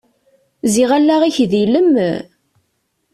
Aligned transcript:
Ziɣ 0.73 0.89
allaɣ-ik 0.97 1.37
d 1.51 1.53
ilem! 1.63 1.93